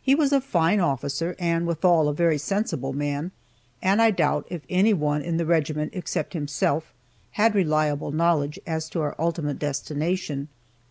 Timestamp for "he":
0.00-0.14